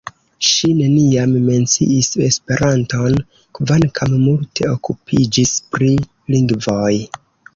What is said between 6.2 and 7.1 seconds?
lingvoj.